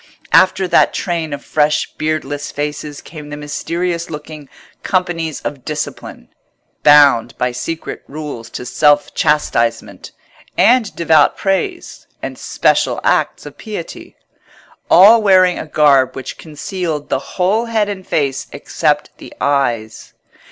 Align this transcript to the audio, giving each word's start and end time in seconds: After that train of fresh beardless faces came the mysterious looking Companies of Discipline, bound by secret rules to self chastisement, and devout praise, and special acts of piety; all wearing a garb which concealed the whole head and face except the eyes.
After 0.33 0.67
that 0.67 0.95
train 0.95 1.31
of 1.31 1.45
fresh 1.45 1.93
beardless 1.93 2.51
faces 2.51 3.03
came 3.03 3.29
the 3.29 3.37
mysterious 3.37 4.09
looking 4.09 4.49
Companies 4.81 5.41
of 5.41 5.63
Discipline, 5.63 6.29
bound 6.81 7.37
by 7.37 7.51
secret 7.51 8.01
rules 8.07 8.49
to 8.49 8.65
self 8.65 9.13
chastisement, 9.13 10.11
and 10.57 10.95
devout 10.95 11.37
praise, 11.37 12.07
and 12.19 12.35
special 12.35 12.99
acts 13.03 13.45
of 13.45 13.59
piety; 13.59 14.15
all 14.89 15.21
wearing 15.21 15.59
a 15.59 15.67
garb 15.67 16.15
which 16.15 16.39
concealed 16.39 17.09
the 17.09 17.19
whole 17.37 17.65
head 17.65 17.87
and 17.87 18.07
face 18.07 18.47
except 18.51 19.15
the 19.19 19.31
eyes. 19.39 20.15